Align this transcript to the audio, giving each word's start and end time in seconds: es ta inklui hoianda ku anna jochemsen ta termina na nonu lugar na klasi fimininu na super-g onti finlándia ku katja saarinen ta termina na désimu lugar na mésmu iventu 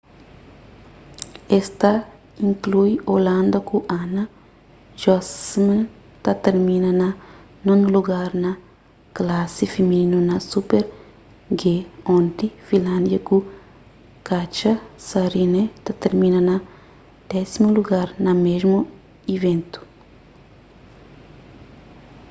es 1.57 1.67
ta 1.81 1.91
inklui 2.47 2.91
hoianda 3.09 3.59
ku 3.69 3.77
anna 4.01 4.23
jochemsen 5.01 5.79
ta 6.23 6.31
termina 6.45 6.89
na 7.01 7.07
nonu 7.65 7.85
lugar 7.95 8.29
na 8.43 8.51
klasi 9.17 9.65
fimininu 9.73 10.17
na 10.29 10.35
super-g 10.51 11.61
onti 12.15 12.47
finlándia 12.67 13.19
ku 13.27 13.37
katja 14.27 14.73
saarinen 15.07 15.67
ta 15.85 15.91
termina 16.03 16.39
na 16.49 16.55
désimu 17.29 17.69
lugar 17.77 18.07
na 18.25 18.31
mésmu 18.45 18.79
iventu 19.35 19.79